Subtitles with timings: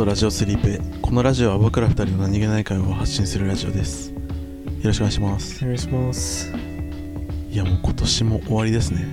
[0.00, 0.80] トラジオスリープへ。
[1.02, 4.12] このラジオは僕ら二人の何気ない会話を発信するラジオです。
[4.12, 4.16] よ
[4.84, 5.62] ろしくお願いします。
[5.62, 6.50] お願いします。
[7.50, 9.06] いやもう今年も終わりですね。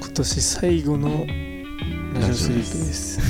[0.00, 1.24] 今年最後の
[2.14, 3.20] ラジオスリープです。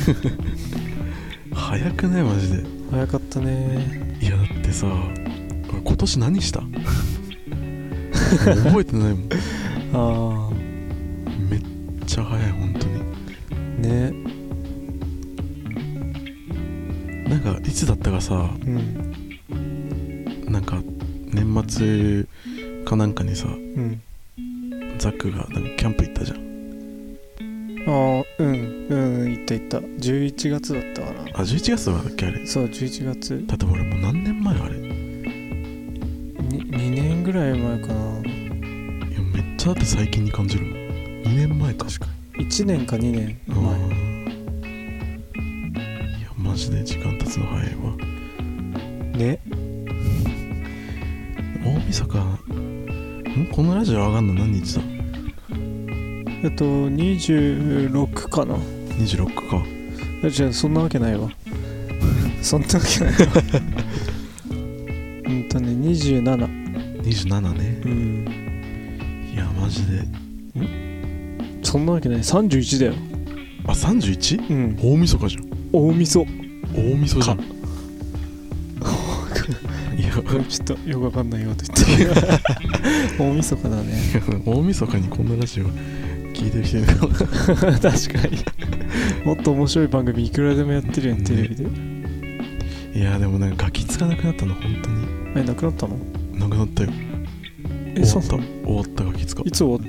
[1.53, 2.65] 早くないマジで。
[2.91, 4.17] 早かったね。
[4.23, 4.87] いやだってさ
[5.69, 6.61] 俺今年何した？
[8.47, 9.29] 覚えてないもん。
[9.93, 10.51] あ
[11.51, 11.61] めっ
[12.07, 12.95] ちゃ早い本当に。
[13.03, 14.12] あね
[17.73, 18.37] いつだったかさう
[18.69, 19.15] ん。
[20.47, 20.83] なんか
[21.33, 22.27] 年末
[22.85, 24.03] かなんかにさうん。
[24.99, 26.39] ザックがなんかキャンプ行ったじゃん。
[27.89, 28.47] ああうん
[28.91, 29.79] うん行った行った。
[29.79, 31.23] 11月だったかな。
[31.23, 32.47] あ11月だっけあれ？
[32.47, 33.43] そう11月。
[33.47, 34.77] だって俺もう何年前あれ？
[34.77, 34.93] いやに
[36.71, 37.95] 2年ぐらい前かな。
[38.21, 40.75] めっちゃだって最近に感じるもん。
[40.75, 41.87] 2年前か。
[41.87, 43.92] 確か1年か2年あ前
[47.33, 47.81] で時間経つの早いわ
[49.17, 49.41] ね。
[51.65, 52.19] 大晦日。
[52.19, 52.39] ん？
[53.53, 54.83] このラジオ上がんの何日だ？
[56.45, 58.57] あと26かな。
[58.99, 59.63] 26か。
[60.25, 61.31] あじゃあそんなわけないわ。
[62.43, 63.19] そんなわけないわ。
[64.51, 64.55] う
[65.35, 67.81] んとね27 27ね。
[67.85, 68.27] うん。
[69.33, 70.03] いやマジで。
[71.63, 72.19] そんなわけない。
[72.19, 72.95] 31だよ。
[73.67, 74.51] あ 31?
[74.51, 74.77] うん。
[74.83, 75.45] 大晦日じゃん。
[75.73, 76.27] 大晦
[76.75, 77.25] 大晦日。
[77.25, 77.41] じゃん
[79.99, 80.13] いや。
[80.49, 82.23] ちょっとよくわかんないよと言って。
[83.19, 83.93] 大晦日だね。
[84.45, 85.65] 大晦日にこんなラジオ
[86.33, 87.07] 聞いてる人いるか
[87.67, 88.39] な確かに。
[89.25, 91.65] もっと面白い番組いくらでもやってるやんテレビで。
[92.95, 95.07] いやでもなんかガキつかなくなったの本当に。
[95.37, 95.97] えなくなったの？
[96.35, 96.91] なくなったよ。
[97.95, 98.37] え終わった。
[98.37, 99.83] 終わったガキつかいつ終わっ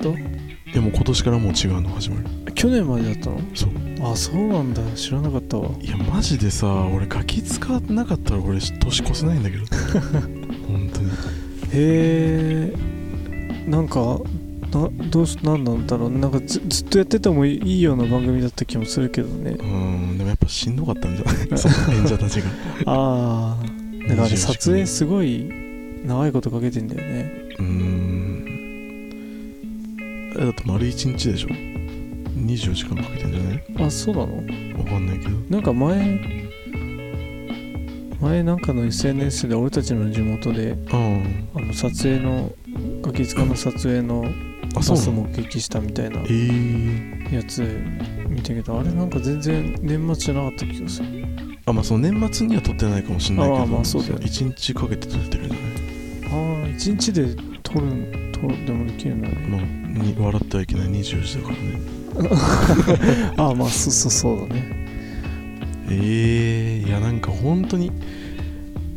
[0.73, 2.28] いやもう今年からもう違うの始まる。
[2.45, 3.40] た去年までだったの？
[3.53, 3.72] そう
[4.12, 4.81] あそうなんだ。
[4.96, 5.69] 知らなかったわ。
[5.81, 9.64] いやマジでさ俺ガキ使なかったら俺年越せないんだけど。
[10.68, 11.08] 本当に。
[11.72, 12.74] へえ。
[13.69, 14.19] んか
[14.72, 16.12] などうしなんなんだろう。
[16.12, 19.52] なんかずずっとやっててもいいような番組だった気もするけどね。
[19.52, 20.18] うん。
[20.18, 21.58] でもやっぱしんどかったんじゃない？
[21.58, 22.47] その演者たちが。
[22.91, 23.64] ああ
[24.08, 25.50] なんかあれ24時間撮影すごい
[26.06, 27.31] 長いことかけてんだよね。
[27.59, 28.46] うーん。
[30.35, 31.72] えだって丸1日でしょ？
[32.46, 33.64] 24時間かけてんじゃない？
[33.88, 34.38] あそうなの？
[34.78, 35.31] わかんないけど。
[35.50, 36.20] なんか前
[38.22, 41.48] 前なんかの SNS で俺たちの地元でうん。
[41.56, 42.52] あの撮影の
[43.02, 45.28] ガキ使の撮影のあバスそうなの？
[45.28, 46.24] 目撃したみたいなえ。
[46.26, 47.62] ー、やつ
[48.28, 51.08] 見たけどあれなんか全然年末じゃなかった気がする。
[51.66, 54.26] あまあその年末には撮ってないかもしれないけどあまあそうだよね。
[54.26, 56.62] 1日かけて撮ってるんじゃない？
[56.62, 59.36] ああ一日で撮るん撮るでもできるんだね。
[59.48, 59.62] まあ
[60.06, 60.88] に笑ってはいけない。
[60.88, 62.03] 24時だからね
[63.38, 64.84] ああまあそうそうそうだね。
[65.90, 67.91] ええー、いやなんか本当に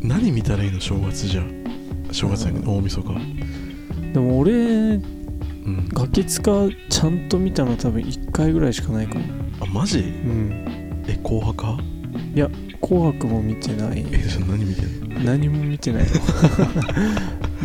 [0.01, 1.43] 何見たらいいの正月じゃ。
[2.13, 3.09] 正月やけど大晦日。
[4.13, 4.57] でも俺う
[4.99, 5.89] ん。
[5.93, 6.43] ガキ使
[6.89, 9.25] ちゃんと見たの多分1回ぐらいしかないかも。
[9.61, 9.99] あマジ？
[9.99, 11.03] うん。
[11.09, 11.65] え紅白
[12.35, 12.51] 派？
[12.81, 14.07] 紅白も見てない。
[14.13, 15.21] えじゃあ何見てんの？
[15.21, 16.11] 何も見てないの。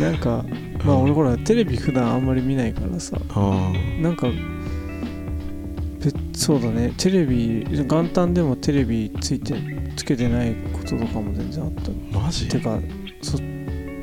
[0.10, 0.44] なんか
[0.84, 3.16] まあ俺ほらテレビ普段あんまり見ないからさ。
[3.30, 4.34] あなんかべ
[6.34, 6.92] そうだね。
[6.96, 9.54] テレビ元旦でもテレビついて
[9.96, 11.90] つけてないこととかも全然あった。
[12.18, 12.48] あマジ？
[12.48, 12.78] てか
[13.22, 13.38] そ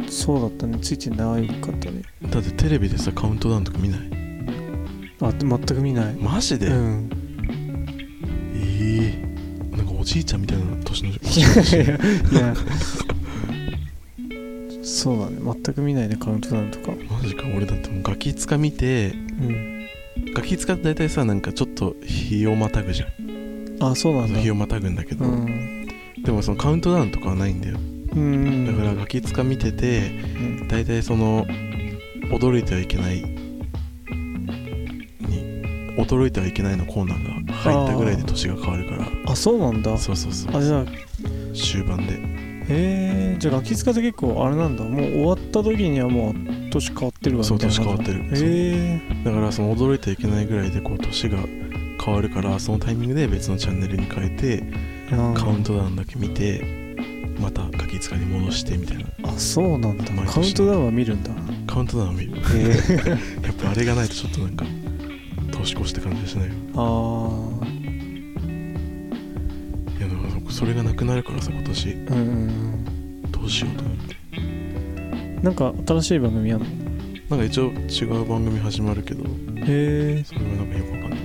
[0.10, 0.78] そうだったね。
[0.82, 2.02] ついてなかったね。
[2.30, 4.00] だってテレビでさカウントダウンとか見ない？
[5.22, 6.14] あ全く見ない。
[6.16, 7.10] マジで、うん。
[8.56, 9.14] え
[9.74, 11.18] えなんかおじいちゃんみたいな年の いや
[12.32, 12.56] いや。
[14.84, 15.38] そうだね。
[15.64, 16.92] 全く見ないねカウントダウンとか。
[17.10, 17.44] マジか。
[17.56, 19.79] 俺だってもうガキ使見てうん
[20.34, 23.10] ガキ使って大体さなんかちょっと日をまたぐじゃん。
[23.82, 24.40] あそうなんだ。
[24.40, 25.88] 日をまたぐんだけど、うん。
[26.24, 27.78] でもそのカウントダウンとかはないんだよ。
[28.14, 28.66] うん。
[28.66, 30.68] だからガキ使見ててうん。
[30.68, 31.46] 大体その
[32.32, 33.22] 驚いてはいけない
[35.20, 39.08] に驚いてはいけないのコーナーが入ったぐらいで年が変わるから。
[39.32, 39.98] あそうなんだ。
[39.98, 40.86] そうそうそうあじゃあ。
[41.54, 42.14] 終盤で。
[42.72, 44.84] へえじゃあガキ使って結構あれなんだ。
[44.84, 46.34] もう終わった時にはもう
[46.70, 48.22] 年変わってるわそう年変わってる。
[48.22, 51.38] へえだからその驚いてはいけないぐらいでこう年が
[52.04, 54.64] 変わるからそのタイミングで別のチャンネルに変えて
[55.10, 56.96] カウントダウンだけ見て
[57.40, 59.06] またガキ使に戻してみたいな。
[59.30, 60.04] あそうなんだ。
[60.06, 61.32] カウントダウンは見るんだ。
[61.68, 62.34] カウントダウンを見る。
[62.36, 63.10] へえ
[63.44, 64.66] やっぱあれがないとちょっとなんか
[65.52, 66.54] 年越しって感じがしないよ。
[66.76, 67.50] あ
[69.98, 71.88] いやだからそれがなくなるからさ今年。
[71.88, 73.32] ーうん。
[73.32, 74.19] どうしようと思って
[75.42, 76.66] なんか新しい番組やんの？
[77.30, 79.28] なんか一応違う番組始まるけどへ
[80.20, 80.24] え。
[80.24, 81.20] それはなんかよくわかんない。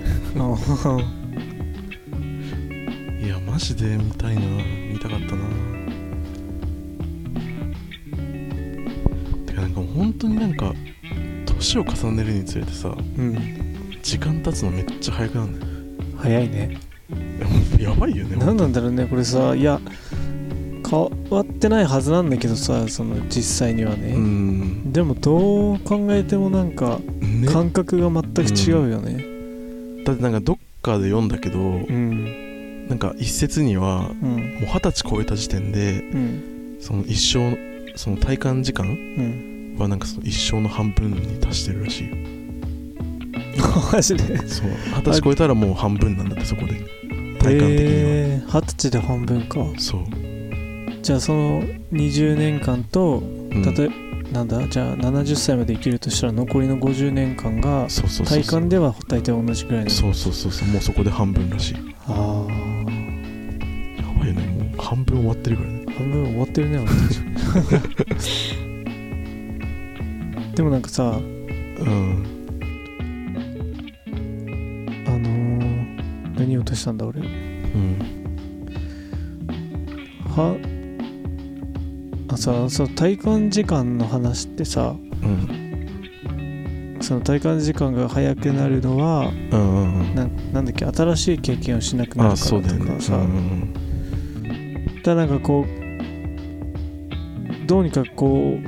[3.23, 4.43] あいやマジで見たいな。
[5.01, 5.43] たかったな。
[9.47, 10.73] てかなんかもう本当になんか
[11.45, 13.37] 年を重ねるにつれてさうん。
[14.03, 15.73] 時間経つのめっちゃ早くなるんだよ
[16.19, 16.79] 早いね。
[17.81, 19.55] やばいよね何なんだろうねこれさ。
[19.55, 19.81] いや
[20.95, 24.93] 変わってないはずなんだけどさその実際にはね、うん。
[24.93, 27.47] でもどう考えてもなんかね。
[27.49, 30.05] 感覚が全く違うよね。
[30.05, 32.87] だってなんかどっかで読んだけどうん。
[32.89, 34.29] なんか一説にはうん。
[34.31, 36.77] もう二十歳超えた時点でうん。
[36.81, 37.57] その一生
[37.97, 39.77] その体感時間うん。
[39.79, 42.09] はなんかその一生の半分に達してるらしい。
[42.09, 44.37] よ マジで？
[44.47, 44.69] そう。
[44.97, 46.75] 二十歳超えたらもう半分なんだってそこで。
[47.41, 49.59] 体感的には、えー二十歳で半分か。
[49.79, 50.01] そう、
[51.05, 51.63] じゃあその
[51.93, 53.63] 20年間とうん。
[53.75, 53.91] 例え
[54.33, 54.67] なんだ？
[54.67, 57.89] じゃあ70歳まで生きるとしたら残りの50年間が
[58.27, 59.91] 体感では大体同じぐらいの。
[59.91, 60.69] そうそうそうそう。
[60.69, 61.75] もうそこで半分らしい。
[62.07, 62.47] あ
[63.99, 64.47] やばいよね。
[64.47, 65.85] もう半分終わってるからね。
[65.87, 68.57] あ半分終わってるね俺たち。
[70.57, 71.19] でもなんかさう
[71.85, 72.27] ん。
[75.07, 77.21] あのー、何言おうとしたんだ俺？
[77.21, 77.99] うん。
[80.35, 80.57] は
[82.35, 86.99] あさその体感時間の話ってさうん。
[87.01, 90.15] その体感時間が早くなるのはうんうんうん。
[90.17, 92.69] ななんだっけ新しい経験をしなくなるあからとそうか
[93.01, 93.73] さ、うん
[95.05, 95.69] だなんかこう
[97.67, 98.63] どうにかこう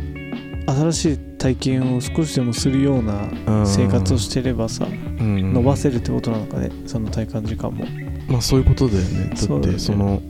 [0.70, 3.66] 新しい体験を少しでもするようなうん。
[3.66, 4.96] 生活をしてればさうんう
[5.40, 5.52] ん。
[5.54, 7.84] 伸ばせるってことなのかねその体感時間も。
[8.28, 9.30] まあそういうことだよね。
[9.34, 10.20] だってその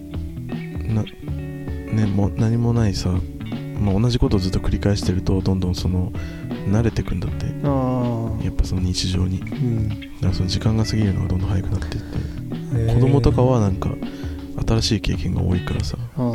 [0.86, 1.04] な
[1.96, 3.10] ねもう何もないさ、
[3.81, 6.12] まあ、同じことをずっと繰り返してるとどんどんその
[6.69, 7.46] 慣れてくんだって。
[8.44, 9.40] やっぱその日常に。
[9.40, 9.90] だかうん
[10.20, 12.94] らその時間が過ぎるのがどんどん早くなっていって。
[12.94, 13.90] 子供とかはなんか
[14.66, 15.96] 新しい経験が多いからさ。
[16.16, 16.32] あ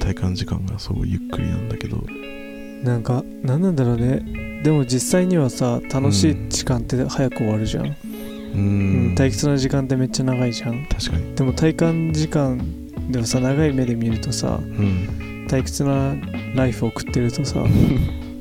[0.00, 1.96] 体感時間がそうゆっくりなんだけど。
[1.98, 4.60] ーなんか何なんだろうね。
[4.62, 9.12] でも実際にはさ楽しい時間って早く終わるじゃん、うーうん。
[9.12, 10.86] ん退屈な時間ってめっちゃ長いじゃん。
[10.86, 11.34] 確かに。
[11.34, 12.60] でも体感時間
[13.08, 15.46] でもさ長い目で見るとさうん。
[15.48, 16.14] 退屈な
[16.54, 17.64] ライフを送ってるとさ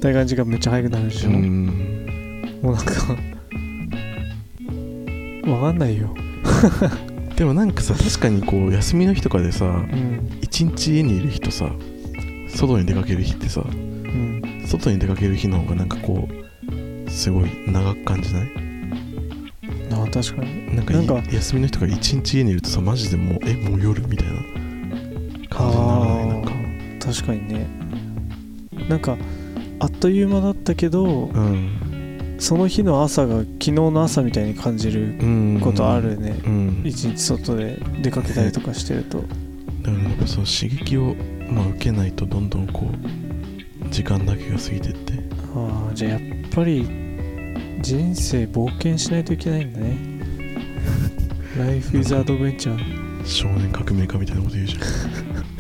[0.01, 2.59] 体感時間めっちゃ早くなるでしょ、うん。
[2.61, 2.91] もうなんか
[5.49, 6.13] わかんないよ。
[7.37, 10.29] でもなんかさ確かにこう休みの日とかでさうん。
[10.41, 11.71] 一日家にいる日とさ
[12.49, 14.63] 外に出かける日ってさうん。
[14.65, 16.27] 外に出かける日の方がなんかこ
[17.07, 18.47] うすごい長く感じない？
[19.93, 20.75] ああ確かに。
[20.75, 24.33] なんかいなんか休みの日とか一日家にいるとさマジでもうえもう夜みたいな
[25.57, 27.67] 感じにな確かにね。
[28.89, 29.17] なんか
[29.79, 35.59] あっという間だったけどうんその日の朝が昨日の朝みたいに感じるうん。
[35.61, 36.39] ことあるね。
[36.45, 36.81] うん。
[36.85, 39.19] 一日外で出かけたりとかしてると。
[39.21, 41.15] だからやっぱその刺激を、
[41.49, 45.13] まあ、受けないとどんどんこう時間だけが過ぎてって。
[45.55, 46.21] ああじゃあやっ
[46.53, 46.83] ぱり
[47.81, 49.97] 人生冒険しないといけないんだね。
[51.57, 52.77] Life is adventure
[53.25, 54.81] 少年革命家みたいなこと言うじゃん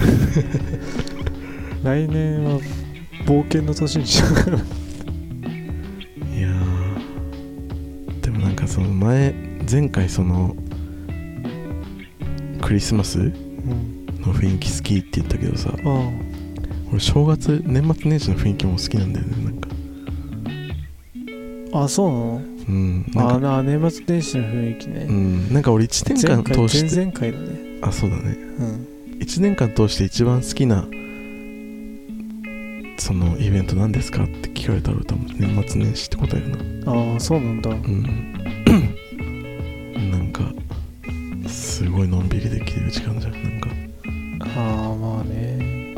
[1.83, 2.59] 来年は
[3.25, 4.57] 冒険の年にしようかな。
[4.57, 4.59] い
[6.41, 9.33] やーでもなんかその前
[9.69, 10.55] 前回その
[12.61, 13.33] クリスマスうん
[14.21, 16.09] の雰囲気好きって言ったけどさあ
[16.91, 19.69] 俺正月年末年始の雰囲気も好きなんだよねなんか。
[21.73, 22.41] ああそうなの？
[22.67, 23.57] うんなんか。
[23.59, 27.45] あ年末年始の雰囲気ね、うんなんか俺1年間通して前々回だね。
[27.81, 28.37] あそうだね。
[28.59, 28.87] うん
[29.19, 30.87] 1年間通して一番好きな
[32.99, 36.91] そのイベント何ですかって聞かれたら多分年末年始って答えるな。
[36.91, 37.69] ああそうなんだ。
[37.69, 38.33] うん。
[40.11, 40.51] なんか
[41.47, 43.33] すごいのんびりできてる時間じゃん。
[43.33, 43.69] なんか。
[44.57, 45.95] ああまあね。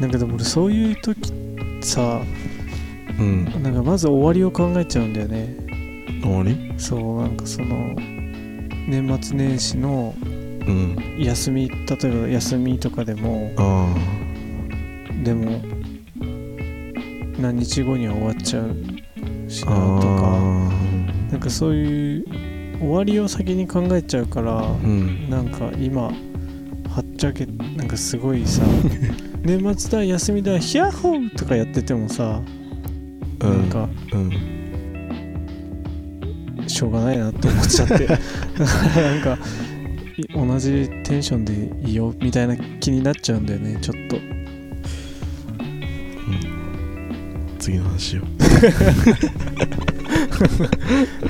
[0.00, 1.32] なんかでも俺そういう時
[1.80, 2.22] さ
[3.18, 3.44] うん。
[3.62, 5.56] なんかまず終わりを考えちゃうんだよね。
[6.22, 6.56] 終わり？
[6.78, 7.94] そうなんかその
[8.88, 10.47] 年末年始のうん
[11.18, 13.94] 休み例えば休みとかでもあ
[15.22, 15.60] でも
[17.38, 22.24] 何日後には終わっちゃうしあなとかあなんかそういう
[22.78, 25.30] 終わりを先に考えちゃうからーうん。
[25.30, 26.12] なんか今は
[27.00, 28.62] っちゃけなんかすごいさ
[29.42, 32.40] 年末だ休みだヒャッホーとかやっててもさ
[33.40, 33.50] うん。
[33.50, 34.30] なんかうん。
[36.68, 38.06] しょうがないなって思っちゃって。
[38.06, 38.14] な
[39.18, 39.38] んか
[39.77, 39.77] い
[40.34, 44.18] 同じテンションでいいよみたいな気になっちゃうんだよねちょっと。
[47.58, 48.22] 次の話よ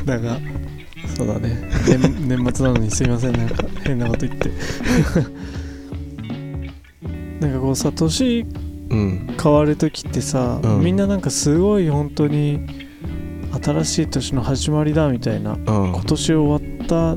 [0.05, 0.39] だが
[1.17, 1.59] そうだね。
[1.87, 3.33] 年年末なのにすいません。
[3.33, 4.51] なんか変なこと言って。
[7.41, 8.47] なんかこうさ年
[8.91, 9.37] うん。
[9.43, 10.81] 変わる時ってさ、うん。
[10.85, 12.61] みんななんかすごい本当に
[13.63, 15.61] 新しい年の始まりだみたいなうん。
[15.65, 17.17] 今年終わった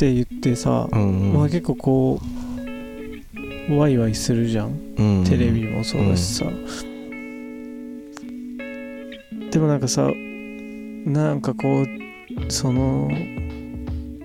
[0.00, 2.20] って言ってさ、うんまあ結構こ
[3.68, 4.68] うワイワイするじゃん。
[4.96, 6.46] うんテレビもそうだしさ、
[9.50, 10.10] でもなんかさ
[11.04, 11.86] なんかこう
[12.50, 13.10] その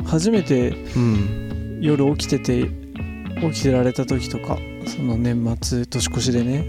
[0.05, 1.41] 初めてうん。
[1.81, 2.69] 夜起きてて
[3.41, 6.65] 起きてられた時とかその年末年越しでね。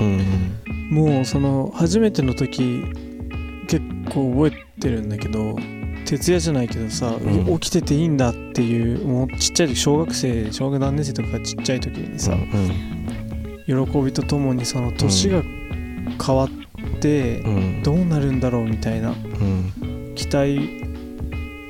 [0.00, 0.90] うん。
[0.90, 2.82] もうその初めての時
[3.68, 5.56] 結構覚えてるんだけど
[6.06, 7.58] 徹夜じゃないけどさ、ん。
[7.58, 12.46] 起きてていいんだっていうもうちっちゃい時小学生小学何年生とかちっちゃい時にさ、うん
[13.66, 15.42] 喜びとともにその年が
[16.24, 17.82] 変わってうん。
[17.82, 20.12] どうなるんだろうみたいなうん。
[20.14, 20.58] 期待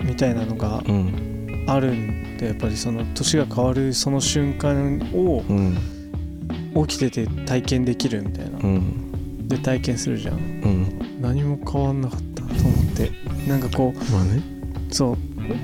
[0.05, 1.64] みたいなのがうん。
[1.66, 5.76] あるんでやっぱりその年が変わるその瞬間をうん。
[6.87, 8.59] 起きてて体験できるみたいな。
[8.59, 9.49] うん。
[9.49, 10.37] で体験するじゃん。
[10.37, 11.21] うん。
[11.23, 12.36] 何も変わんなかった
[13.47, 14.43] なんかこまあね。
[14.91, 15.17] うそう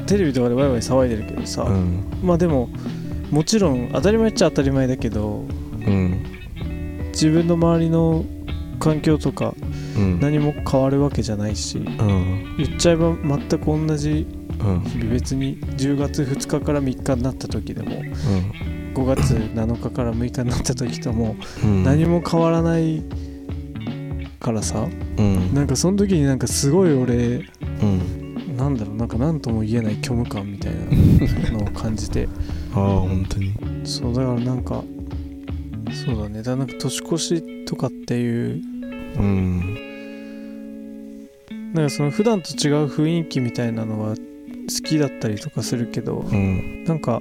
[0.07, 2.05] テレビとかでワイワイ騒いでるけどさ、うん。
[2.23, 2.69] まあでも
[3.31, 5.45] もちろん当たり前っちゃ当たり前だけど
[5.87, 6.23] うん。
[7.13, 8.25] 自分の周りの
[8.79, 9.55] 環境とか
[9.97, 10.21] うん。
[10.21, 12.57] 何も変わるわけじゃないしうん。
[12.59, 14.27] 言っちゃえば全く同じ
[14.61, 14.81] うん。
[14.83, 18.93] 日々別に10月2日から3日になった時でもうん。
[18.95, 21.83] 5月7日から6日になった時ともうん。
[21.85, 23.03] 何も変わらない
[24.43, 25.55] からさうん。
[25.55, 27.47] なんかその時になんかすごい俺う
[27.87, 28.57] ん。
[28.57, 32.29] なんだろうなんか何とも言えない虚無感みたいなのを 感じて。
[32.75, 33.53] ああ本当に。
[33.85, 34.83] そうだからなんか
[36.07, 36.43] そうだね。
[36.43, 38.63] だなんか年越しとかっていう
[39.19, 39.77] うん。
[41.75, 44.17] なんかその普段と違う雰囲気みたいなのは好
[44.87, 46.85] きだったりとかするけどうん。
[46.85, 47.21] なんか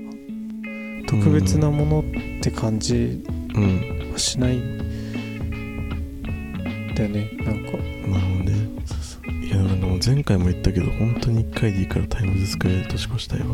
[1.07, 2.03] 特別なものっ
[2.41, 3.23] て感じ
[3.55, 4.59] うんはしない
[7.07, 7.71] んだよねなんか。
[7.71, 7.81] なるほど
[8.51, 8.69] ね
[9.45, 13.45] いやなんかもう前回も言ったけど本当に1回でいいからタイムズスクエアで年越したいわ。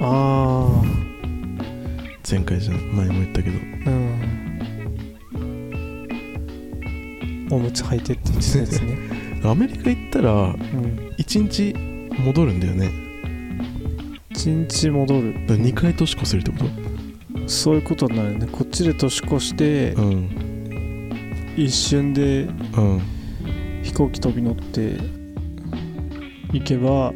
[0.00, 0.82] あ
[2.28, 3.58] 前回じゃん前も言ったけど。
[3.86, 3.92] あう
[5.38, 5.76] ん。
[7.50, 8.96] おむつ履いてって言ってたやつね。
[9.44, 11.12] アメリカ行ったらうん。
[11.18, 11.74] 1日
[12.20, 12.90] 戻るんだよね。
[14.30, 15.34] 一日戻る。
[15.46, 16.66] だから2回年越せるってこと？
[17.48, 18.48] そういうことになるね。
[18.50, 20.28] こっちで年越してうん
[21.56, 23.00] 一瞬でうん。
[23.82, 24.96] 飛行機飛び乗って
[26.52, 27.14] 行けばう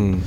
[0.00, 0.22] ん。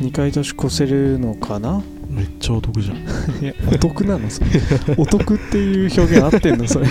[0.00, 1.82] 2回年越せるのかな？
[2.08, 2.96] めっちゃお得じゃん。
[3.44, 4.28] いやお得なの？
[4.30, 4.48] それ。
[4.96, 6.66] お得っていう表現合ってんの？
[6.66, 6.86] それ。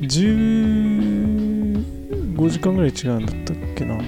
[0.00, 3.94] 15時間ぐらい違うんだったっけな？
[3.94, 4.02] ああ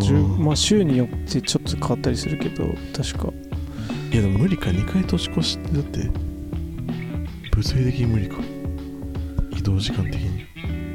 [0.00, 2.64] 10まあ週によってちょっと変わったりするけど
[2.96, 3.32] 確か。
[4.12, 4.70] いやでも無理か。
[4.70, 6.08] 2回年越しってだって
[7.54, 8.36] 物理的に無理か
[9.62, 10.44] 移動時間的に。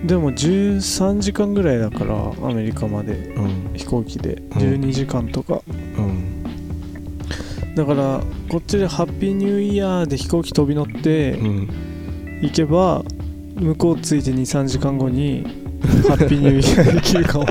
[0.06, 3.74] でも13時間ぐらいだからアメリカまでうん。
[3.74, 4.34] 飛行機で。
[4.36, 4.52] うん。
[4.52, 5.72] 12時間とか、う
[6.02, 6.44] ん。
[7.76, 12.40] だからこっちでハッピーニューイヤーで飛行機飛び乗ってうん。
[12.42, 13.04] 行けば
[13.56, 15.44] 向こう着いて23時間後に
[16.08, 17.46] ハッピーニューイヤーできるかも。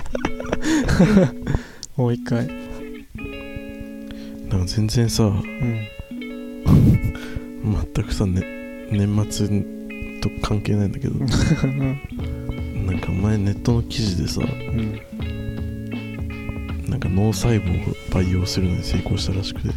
[1.97, 2.47] もう一回。
[4.51, 5.89] なんか全然さうん。
[7.95, 8.43] 全くさ、ね、
[8.93, 9.86] 年末と
[10.47, 11.19] 関係ないんだけど。
[11.19, 11.27] な
[12.93, 15.01] んか前ネットの記事でさうん
[16.89, 19.69] なんか脳細胞を培養するのに成功したらしくて。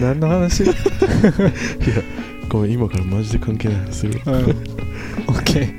[0.00, 0.64] 何の話？
[0.66, 0.72] うん
[2.48, 4.32] ごめん今からマジで関係ない話するわ。
[5.28, 5.72] オッケー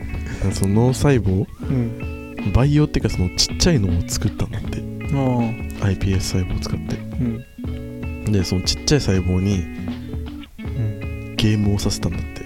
[0.44, 4.78] なんかその脳細胞うん培養っていうかそのちっちゃいのを作ったんだって。
[4.80, 6.96] あ iPS 細胞を使って。
[7.20, 8.32] うん。
[8.32, 9.91] でそのちっちゃい細胞にうん
[11.42, 12.44] ゲームをさせたんだって。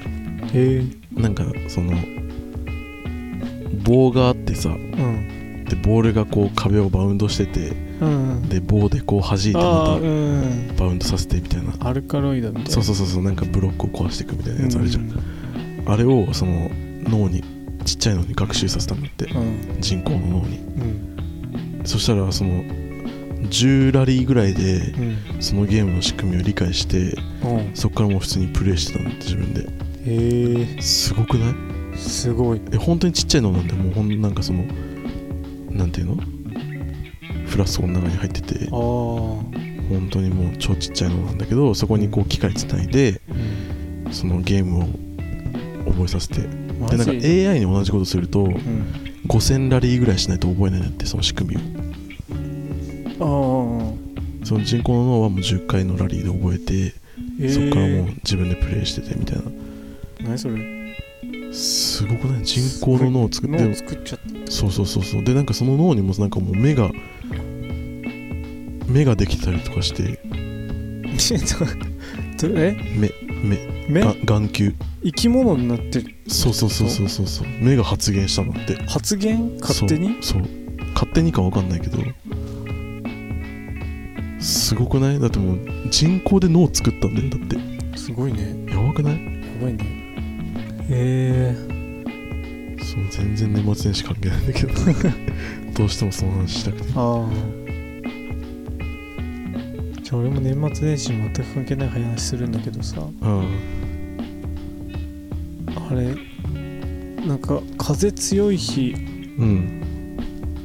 [0.57, 0.83] へえ。
[1.11, 1.93] なんかその
[3.83, 5.65] 棒があってさうん。
[5.65, 11.73] でボールがこう壁をバウンドしててうんで棒でこう弾いてあまたバウンドさせてみたいな。
[11.81, 12.71] アルカロイドみたいな。
[12.71, 15.23] そうそうそうそうなんかブロックを壊していくみたいなやつあるじゃん、うん
[15.87, 16.71] あれをその
[17.03, 17.43] 脳に
[17.85, 19.25] ちっちゃいのに学習させたんだって。
[19.25, 19.81] うん。
[19.81, 20.57] 人工の脳に。
[20.57, 21.81] うん。
[21.85, 22.63] そしたらその
[23.45, 25.41] 10ラリーぐらいでうん。
[25.41, 27.75] そのゲームの仕組みを理解してうん。
[27.75, 29.61] そこからもう普通にプレイしてたんだって自分で。
[29.61, 29.65] へ
[30.77, 30.81] え。
[30.81, 31.97] すごくない？
[31.97, 32.61] すごい。
[32.71, 34.63] え本当にちっちゃいのなんでもうほんなんかその
[35.69, 36.17] なんていうの？
[37.47, 38.65] フラスコの中に入ってて。
[38.65, 38.69] ああ
[39.87, 43.21] 本当にもう超ちっちゃいのなんだけどそこにこう機械つないで
[44.05, 44.87] うんそのゲームを
[45.91, 46.47] 覚えさせて。
[46.79, 48.55] マでなんかジ？AI に同じことするとうん。
[49.27, 51.74] 5000ラリーぐらいしないと覚えないんだってその仕組みを
[54.45, 56.93] その人工の脳はもう10回のラリーで覚えて、
[57.41, 57.51] えー。
[57.51, 59.43] そっからもう自分でプレイしててみたいな。
[60.21, 60.55] 何それ？
[61.51, 62.43] すごくない？
[62.43, 64.51] 人工の脳を作って脳作っちゃった。
[64.51, 65.23] そうそうそうそう。
[65.23, 66.91] でなんかその脳にもなんかもう目が
[68.87, 70.19] 目ができてたりとかして。
[72.37, 72.77] どえ？
[72.95, 73.11] 目
[73.43, 73.57] 目
[73.89, 74.01] 目？
[74.01, 74.75] が眼球。
[75.03, 77.47] 生き物になってるそうそうそうそうそうそう。
[77.61, 78.75] 目が発現したのって。
[78.85, 80.17] 発言勝手に？
[80.21, 80.51] そうそう。
[80.93, 81.97] 勝手にか分かんないけど
[84.45, 85.19] すごくない？
[85.19, 85.59] だってもう
[85.89, 87.39] 人工で脳を作ったんだよだっ
[87.91, 87.97] て。
[87.97, 88.55] すごいね。
[88.69, 89.13] やばくない？
[89.13, 89.19] や
[89.61, 89.83] ばいね。
[90.87, 91.55] へえ
[92.83, 94.73] その全然年末年始関係ないんだけど。
[95.75, 96.87] どうしてもその話したくて。
[96.95, 97.29] ああ。
[100.03, 103.01] じゃあ俺も年末年始に全く関係ない話するんだけどさ。
[103.21, 103.43] あ
[105.89, 105.93] あ。
[105.95, 106.15] れ
[107.27, 108.93] なんか風強い日
[109.39, 109.81] あうん。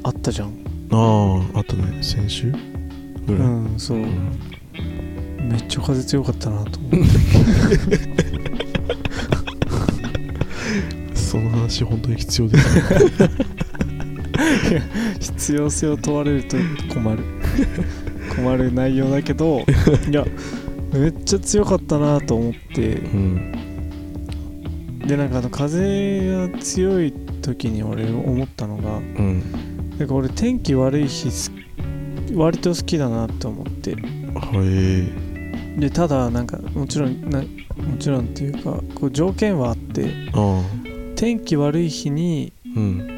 [0.02, 0.48] あったじゃん。
[0.90, 2.02] あああとね。
[2.02, 2.52] 先週？
[3.26, 3.98] ぐらい、うんそう。
[3.98, 4.38] うん。
[5.50, 6.98] めっちゃ風強かったなと思って。
[11.14, 12.80] その話本当に必要です
[15.32, 16.56] 必要性を問われると
[16.92, 17.22] 困る。
[18.34, 19.60] 困る内容だけど
[20.08, 20.24] いや
[20.92, 22.94] めっちゃ強かったなと思って。
[22.94, 23.52] うん。
[25.06, 27.12] でなんかあの風が強い
[27.42, 29.42] 時に俺思ったのがうん。
[29.98, 31.52] なんか俺天気悪い日す
[32.34, 35.80] 割と好きだなと思ってはい。
[35.80, 37.46] でただなんかもちろんなも
[37.98, 40.10] ちろんっていうかこう条件はあって
[41.16, 43.16] 天気悪い日にうん。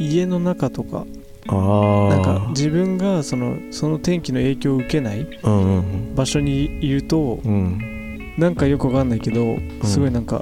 [0.00, 1.04] 家の中とか
[1.46, 7.52] なんか自分がそのその天気の影響を受けないうんうん場所にいるとうん。
[7.52, 7.98] うん
[8.38, 10.40] なんかよくわかんないけどすごいなんか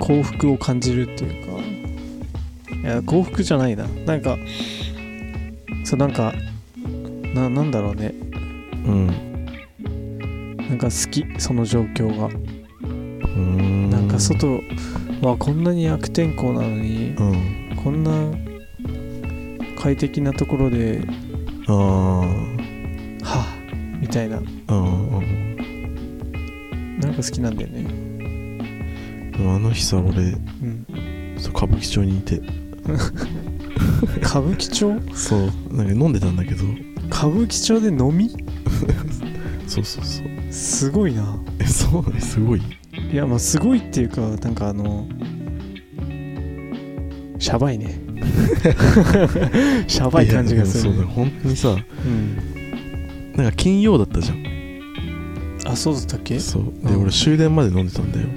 [0.00, 1.45] 幸福を感じるっていうか。
[1.45, 1.45] い
[2.86, 3.86] や幸福じゃないな。
[4.06, 4.36] なんか
[5.84, 6.32] そうなんか
[7.34, 8.14] ななんだろうね。
[8.86, 9.06] うん。
[10.68, 12.26] なんか好きその状況が。
[12.86, 12.88] う
[13.38, 13.90] ん。
[13.90, 14.60] なんか外
[15.20, 17.76] はこんなに悪天候なのにうん。
[17.82, 18.10] こんな
[19.80, 21.02] 快適なところで
[21.68, 22.24] あは
[23.24, 23.56] あ
[24.00, 24.38] みたいな。
[24.68, 25.56] あうん。
[27.00, 27.82] なんか好きなんだよね。
[29.32, 30.86] でもあの日さ俺うん。
[31.38, 32.40] そう歌舞伎町にいて
[34.22, 34.92] 歌舞伎町？
[35.14, 35.40] そう。
[35.76, 36.64] なんか飲んでたんだけど。
[37.10, 38.30] 歌舞伎町で飲み？
[39.66, 40.26] そうそうそう。
[40.52, 41.38] すごいな。
[41.58, 42.12] えそう？
[42.12, 42.62] ねすごい？
[43.12, 45.06] いやまあすごいっていうかなんかあの
[47.38, 48.00] シャバいね。
[49.86, 51.06] シャバい感じがするそうだ。
[51.06, 53.32] 本当にさうん。
[53.36, 54.46] なんか金曜だったじゃん。
[55.66, 56.38] あそうだったっけ？
[56.40, 56.62] そう。
[56.86, 57.02] でうん。
[57.02, 58.28] 俺終電まで飲んでたんだよ。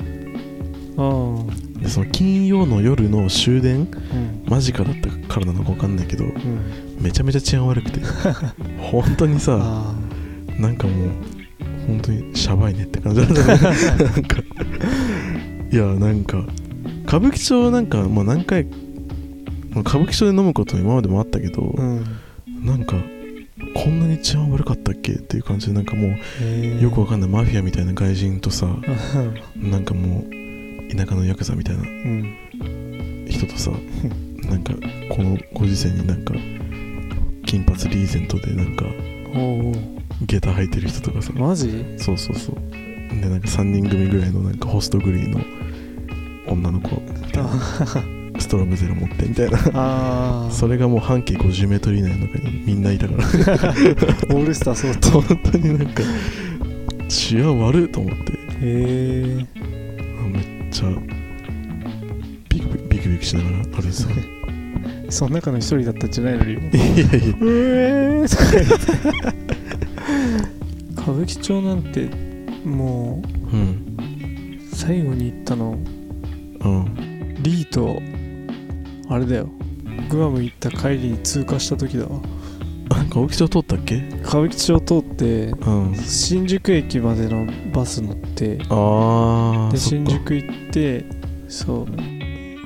[0.98, 4.44] ああでその金曜の夜の終電うん。
[4.50, 6.34] 間近だったからなのか分かんないけどうん。
[7.00, 8.00] めちゃめちゃ治安悪くて。
[8.92, 9.96] 本当にさあ
[10.60, 11.10] なんかもう
[11.88, 13.34] 本当にシャバいねって感じだった。
[13.34, 14.38] ねなんか
[15.72, 16.44] いやなんか
[17.06, 18.66] 歌舞伎町なんかもう何回
[19.72, 22.06] まあ歌舞伎町で飲むこと今までもあったけど、あうん。
[22.66, 22.96] なんか
[23.76, 26.08] こんなに治安悪かったっけっていう感じでなんかも
[26.42, 28.80] へうよくわかんないマフィアみたいな外人とさう
[29.68, 30.30] なんかもう
[30.96, 33.72] 田舎のヤクザみたいなん人とさ
[34.50, 34.74] なんか
[35.10, 36.34] このご時世になんか
[37.46, 38.86] 金髪リーゼントでなんか
[40.26, 41.32] 下駄履いてる人とかさ。
[41.34, 41.72] マジ？
[41.98, 42.56] そうそうそう。
[43.22, 45.40] でなんか3人組ぐらいのなんかホストグリーの
[46.48, 47.50] 女の子みたいな。
[48.40, 49.58] ストロングゼロ持ってみたいな。
[49.74, 53.24] ああそれがもう半径 50m 以内の中にみんないたから。
[53.28, 55.12] オールスターそうだった。
[55.12, 56.04] 本当になんか
[57.08, 58.34] 治安悪いと思って。
[58.34, 59.46] へえ
[60.20, 60.90] あめっちゃ
[62.50, 64.04] ビクビクビクしながら歩いて
[65.06, 67.06] たその中の一人だったんじゃないのにいやいや。
[67.06, 68.26] うえー。
[70.94, 72.10] 歌舞伎町なんて
[72.66, 73.98] もうん。
[74.72, 77.36] う最後に行ったのうん。
[77.42, 78.00] リーと
[79.12, 79.50] あれだよ。
[80.10, 82.22] グアム行った帰りに通過した時だわ
[83.10, 83.96] あ歌舞伎町通ったっけ？
[84.24, 85.96] 歌舞伎町通ってうん。
[85.96, 91.06] 新宿駅までのバス乗ってでああ新宿行って
[91.48, 91.88] そう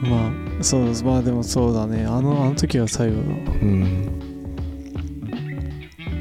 [0.06, 2.06] まあそうまあでもそうだね。
[2.06, 4.10] あのあの時は最後だわうん。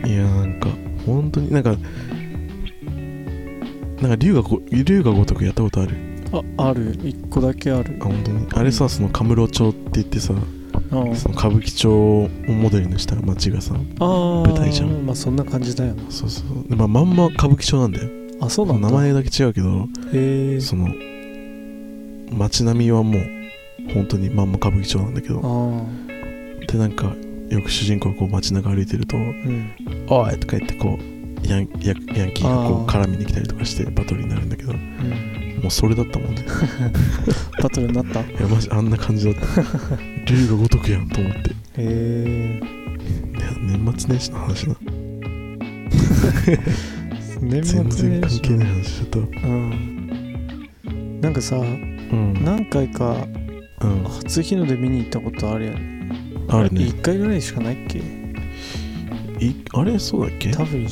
[0.07, 0.69] いやなんか
[1.07, 1.77] 本当になんか
[4.01, 5.97] なんか龍がご龍が如くやったことある？
[6.33, 6.99] あある。
[7.03, 7.99] 一個だけある。
[8.01, 8.47] あ本当に？
[8.53, 10.37] あれさそのカムロ町って言ってさあ
[11.15, 15.07] その歌舞伎町をモデルにした街がさ舞台じゃん。
[15.07, 15.95] まあそんな感じだよ。
[15.95, 16.69] なそうそう。
[16.69, 18.11] で、まあ、まんま歌舞伎町なんだよ。
[18.41, 18.89] あそうなんだ。
[18.89, 19.89] 名前だけ違うけど
[20.61, 20.89] その
[22.37, 23.23] 街並みはもう
[23.95, 25.41] 本当にまんま歌舞伎町なんだけど。
[25.43, 26.13] あ
[26.71, 27.15] でなんか
[27.51, 29.73] よく主人公がこう街中歩いてるとうん
[30.09, 34.73] 「おい!」とか言ってこうヤンヤヤンキーがこう絡みに来たりとかしてバトルになるんだけど。
[34.73, 35.32] もうん
[35.69, 36.45] うそれだったもんね。
[37.63, 38.21] バトルになった？
[38.21, 39.41] へいやマジあんな感じだった。
[40.27, 41.51] 竜が如くやんと思って。
[41.51, 42.67] いえや
[43.61, 44.77] 年末年始の話な
[47.41, 49.19] 年末全然年始関係ない話しちゃった。
[49.19, 51.21] わうん。
[51.21, 52.35] なんかさうん。
[52.45, 53.27] 何回か
[53.81, 54.05] うん。
[54.05, 56.11] 初日の出見に行ったことあるやん。
[56.49, 56.83] あるね。
[56.85, 57.99] 1回ぐらいしかないっけ？
[57.99, 58.03] い
[59.75, 60.51] あれそうだっけ？
[60.53, 60.89] 多分リ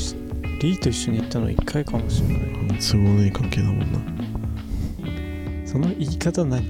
[0.74, 2.36] ーと一緒に行ったの1回かもしれない。
[2.36, 3.86] うん都合のいい関係だもんな
[5.70, 6.14] その言い。
[6.18, 6.62] 方何なん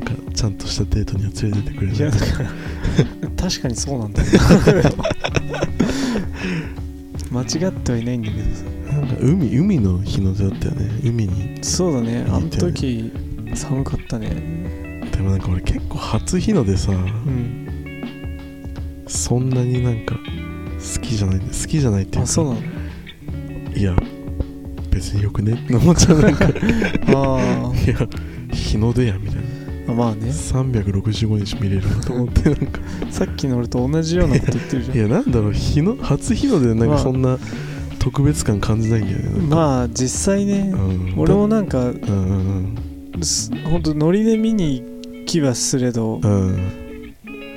[0.00, 2.00] かちゃんとしたデートには連れてってくれない。
[2.00, 2.50] やだから
[3.36, 4.28] 確かにそうなんだよ。
[7.30, 8.64] 間違ってはいないんだけどさ。
[8.92, 10.90] なんか海海の日の出だったよね。
[11.04, 12.24] 海にそうだね。
[12.28, 13.12] あの時
[13.54, 14.30] 寒かったね。
[15.12, 17.68] でもなんか俺結構初日の出さうん。
[19.06, 20.20] そんなになんか好
[21.00, 21.36] きじゃない。
[21.40, 22.24] 好きじゃないっていうか。
[22.24, 22.60] あそうなの？
[23.76, 23.94] いや
[24.90, 25.52] 別によくね？
[25.52, 26.46] っ て思っちゃうなんか。
[26.46, 26.52] い
[27.14, 28.08] あや
[28.52, 29.92] 日の出やみたいな。
[29.92, 30.28] あまあね。
[30.28, 32.80] 365日見れるなと思ってなんか。
[33.10, 34.96] さっきの俺と同じようなこと言ってるじゃん。
[34.96, 36.96] いやなんだろう日の初日の出なんまあ。
[36.96, 37.38] かそんな
[37.98, 39.46] 特別感感じないんだよね。
[39.48, 40.72] まあ実際ね。
[40.74, 41.14] うん。
[41.16, 41.96] 俺もなんかうん
[43.14, 44.82] うんすほんとノリで見に
[45.20, 46.58] 行きはすれどうんうん。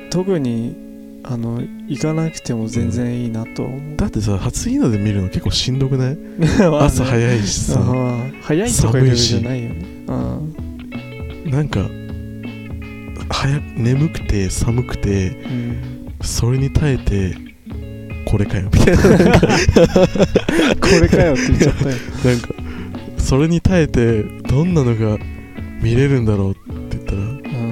[0.09, 0.75] 特に
[1.25, 3.63] あの行かなくても全然いいなと。
[3.63, 6.17] 思う、だってさ初日の出見るの結構しんどくない？
[6.59, 6.77] まあね。
[6.85, 7.79] 朝早いしさ。
[7.79, 9.85] あー早いとかいうレベルじゃないよね。
[11.45, 11.51] うん。
[11.51, 11.89] なんか
[13.29, 15.77] 早く眠くて寒くてうん
[16.21, 17.35] それに耐えて
[18.29, 19.03] これかよみたいな。
[19.03, 19.47] なんか
[20.81, 21.95] これかよって言っちゃったよ。
[22.25, 22.49] なんか
[23.17, 25.17] それに耐えてどんなのが
[25.81, 26.53] 見れるんだろうっ
[26.89, 27.23] て言ったらう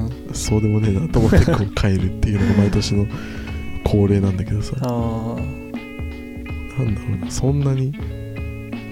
[0.06, 0.10] ん。
[0.34, 3.06] そうでもねえなと思ってこう帰るっていうのが毎年の
[3.92, 4.76] 恒例なんだけどさ。
[4.78, 4.86] なん
[6.96, 7.92] だろうなそんなに。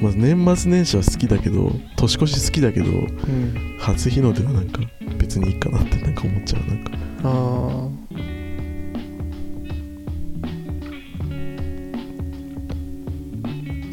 [0.02, 3.78] まあ年末年始は好きだけど年越し好きだけどうん。
[3.80, 4.82] 初日の出はなんか
[5.18, 6.92] 別にいいかなってなんか思っちゃうなんか。
[7.24, 7.90] ああ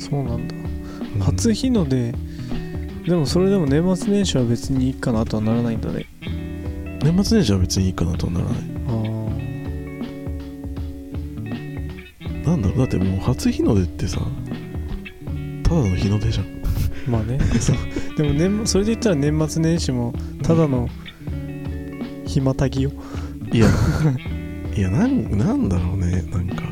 [0.00, 0.54] そうなんだ。
[0.56, 1.20] うん。
[1.20, 2.12] 初日の出
[3.06, 6.06] でもそれでも年末年始は別にいいかなとはならないんだね。
[7.02, 8.75] 年末年始は別にいいかなとはならない
[12.76, 14.20] だってもう初日の出ってさ
[15.62, 16.46] ただの日の出じゃん。
[16.46, 17.38] あまあね。
[17.60, 17.76] そう。
[18.16, 20.88] でも年それで言ったら年末年始もただの
[22.26, 22.92] 暇たぎよ。
[23.52, 23.66] いや
[24.76, 26.62] いやなんなんだろうねなんか。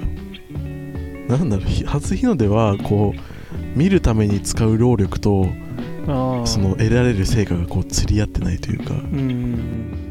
[1.29, 5.49] なんだろうひ初日の出はこう見るために使う労力と
[6.07, 8.95] ああその得られる成果がこう釣り合ってないというか。
[8.95, 10.05] うん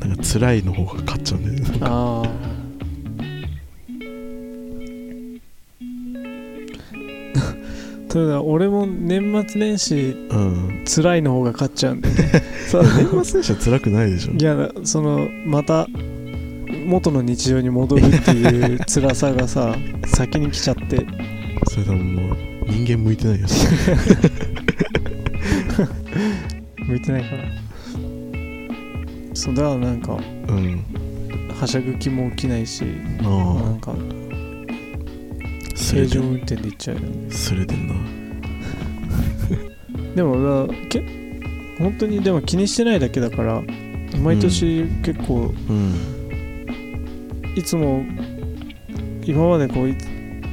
[0.00, 1.68] なんか辛いの方が勝っちゃうんだよね。
[1.70, 1.86] なんか。
[1.90, 2.22] あ
[8.14, 10.84] あただ俺も年末年始うん。
[10.86, 12.42] 辛いの方が勝っちゃうんだよね。
[12.70, 12.82] そう。
[12.82, 12.90] 年
[13.24, 14.32] 末年始は辛くないでしょ。
[14.32, 15.88] いやそのまた
[16.86, 19.74] 元の日常に戻るっていう辛さがさ
[20.06, 21.06] 先に来ちゃって。
[21.68, 22.36] それ多分もう
[22.68, 23.46] 人間向いてないよ
[26.86, 27.44] 向いてないから
[29.34, 30.16] そうだからなんか
[30.48, 30.84] うん。
[31.58, 32.82] はしゃぐ気も起きないし
[33.22, 33.70] なあ。
[33.70, 33.94] んか
[36.02, 37.30] あすれてん正常運転で行っちゃうよね。
[37.30, 37.94] すれてんな。
[40.16, 41.02] でもだけ
[41.78, 43.62] 本当にでも気にしてないだけだから
[44.22, 45.92] 毎年結構うん。
[47.56, 48.02] いつも
[49.24, 49.96] 今までこうい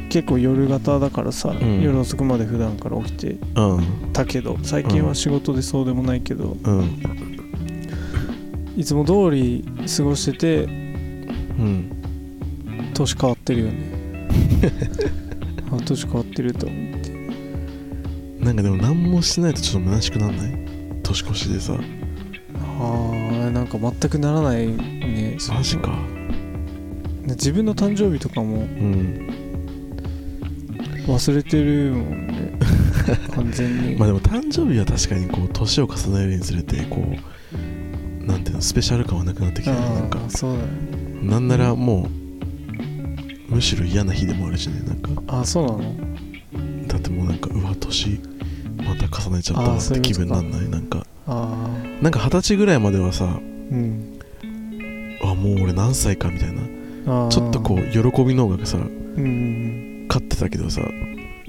[0.09, 1.81] 結構夜型だからさ、ん。
[1.81, 3.83] 夜遅くまで普段から起きてうん。
[4.13, 7.01] たけど最近は仕事でそうでもないけど、うん。
[8.77, 9.65] いつも通り
[9.97, 10.67] 過ごしててう
[11.63, 11.91] ん。
[12.93, 13.73] 年変わってるよね
[15.71, 17.11] あ年変わってると思って。
[18.39, 20.51] なんかでも何もしてないとちょっと虚しくなんない？
[21.03, 21.73] 年越しでさ。
[22.79, 25.37] あーなんか全くならないね。
[25.49, 25.97] マジか。
[27.27, 29.27] 自分の誕生日とかもうん。
[31.07, 32.59] 忘れてるもんね。
[33.33, 33.95] 完全に。
[33.95, 37.03] まあでも誕生日は確かにこう年を重ねるにつれてこ
[38.23, 40.19] うなんていうのスペシャル感はなくなってきてるなんか。
[40.19, 40.63] ああそうだね。
[41.23, 42.20] なんならもう
[43.51, 45.09] むしろ嫌な日でもあるしねなんか。
[45.27, 46.87] あそうなの？
[46.87, 48.19] だってもうなんかうわ年
[48.77, 50.13] また重ねちゃったあーわってそういうことか。
[50.13, 50.69] 気分なんない？
[50.69, 51.05] なんか。
[51.27, 51.69] あ
[52.01, 54.19] なんか二十歳ぐらいまではさあうん。
[55.23, 56.61] あもう俺何歳かみたいな。
[57.29, 58.81] ちょっとこう喜びの方がさう
[59.21, 60.81] ん勝ってたけどさ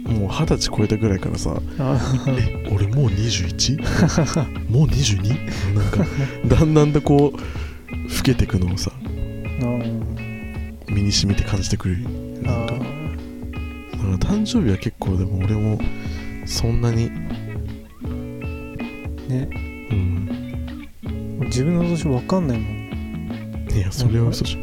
[0.05, 4.71] もう二十歳超えたぐらいからさあえ俺もう 21?
[4.71, 5.75] もう 22?
[5.75, 6.07] なんか
[6.57, 8.91] だんだんとこう老けてくのをさ
[11.13, 11.99] に染みて感じてくる
[12.43, 15.79] なんかだから誕生日は結構でも俺も
[16.47, 17.11] そんなに
[19.29, 19.49] ね
[19.91, 24.63] うん自分の年分かんないもんいやそれは嘘じゃん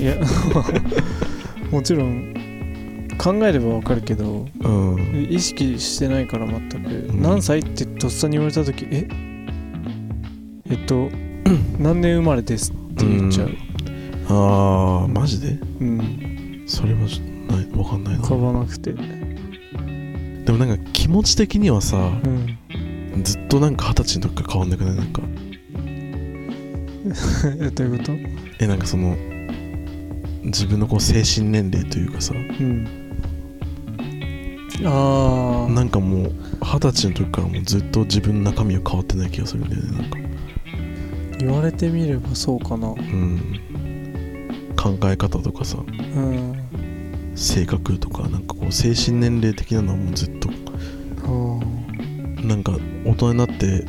[0.00, 0.16] いや
[1.70, 2.34] もちろん
[3.18, 9.06] 考えればわかるけどうん意識してないから全く、うん何歳ってとっさに言われた時え
[10.70, 11.10] えっと
[11.78, 13.67] 何年生まれですって言っちゃう
[14.30, 15.58] ああマジで？
[15.80, 16.64] うん。
[16.66, 18.28] それはちょっとないわかんないな。
[18.28, 18.92] ばなくて。
[18.92, 22.58] でもなんか気持ち的にはさうん。
[23.24, 24.96] ずっとなんか二十歳の時から変わんなくない？
[24.96, 25.22] なんか。
[27.60, 28.12] えどういうこと？
[28.60, 29.16] えなんかその
[30.44, 32.34] 自分のこう精神年齢というかさ。
[32.34, 32.86] うん。
[34.84, 40.18] ああなんかもう二十歳の時からもうずっと自分の中身は変わってない気がするんだよねなんか。
[41.40, 42.88] 言われてみればそうかな。
[42.88, 43.60] うん
[44.78, 46.54] 考え方とかさうん
[47.34, 50.48] 性格とかなんかこう精神年齢的なのはもうずっと
[51.24, 51.60] あ
[52.46, 53.84] なんか大人になって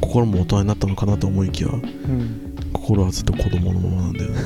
[0.00, 4.38] 心も大人になったのかなと思いきやーうん心はずっと子供のままなんだよね。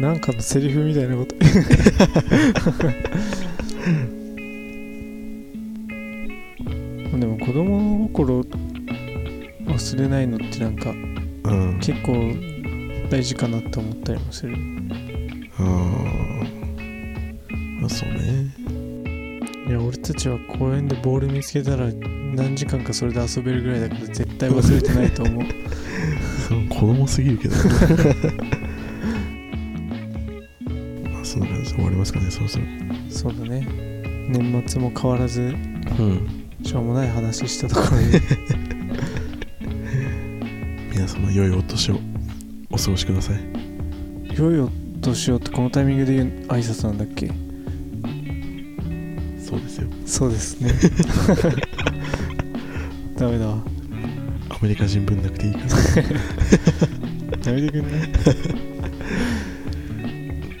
[0.00, 1.34] なんかのセリフみたいなこと。
[7.18, 8.44] でも子供の頃
[9.72, 11.78] 忘れないのってなんかうん。
[11.80, 12.12] 結構
[13.10, 14.56] 大事かなって思ったりもする。
[15.58, 15.62] あ
[17.84, 18.54] あそうね。
[19.68, 25.44] いや俺たちは公園でボール見つけたら何時間かそれで遊べるぐらいだから絶対忘れてないと思う
[26.68, 27.56] 子供すぎるけど。
[31.12, 32.64] まあそんな感じで終わりますかねそろそろ。
[33.08, 33.66] そうだね。
[34.28, 35.44] 年末も変わらずう
[36.02, 36.26] ん。
[36.62, 38.20] しょうもない話したところで
[41.00, 41.98] 皆様良いお年を
[42.70, 43.36] お過ごしください。
[44.36, 44.68] 良いお
[45.00, 47.28] 年をってこのタイミングで言う挨拶なんだっけ？
[49.42, 49.88] そうですよ。
[50.04, 50.74] そうですね。
[53.16, 53.46] ダメだ。
[53.46, 53.64] わ
[54.50, 55.66] アメリカ人分なくていいから。
[57.50, 58.08] やめてくんない？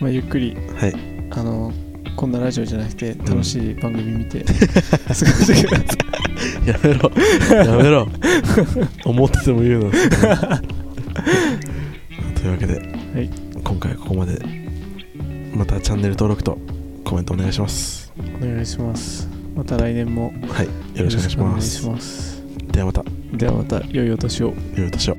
[0.00, 0.94] まあゆっくりはい。
[1.32, 1.70] あの
[2.16, 5.99] こんなラジオじゃなくて楽しい番組見て過ごしてください
[6.70, 7.10] やめろ。
[7.50, 8.08] やめろ。
[9.04, 9.90] 思ってても言うな。
[12.34, 13.30] というわけで、はい。
[13.62, 14.38] 今回はここまで。
[15.54, 16.58] またチャンネル登録と
[17.04, 18.12] コメントお願いします。
[18.40, 19.28] お願いします。
[19.56, 20.32] また来年も。
[20.48, 20.66] はい。
[20.66, 22.42] よろしくお願いします。
[22.72, 23.04] ではまた。
[23.32, 24.54] ではまた良いお年を。
[24.76, 25.16] 良いお年を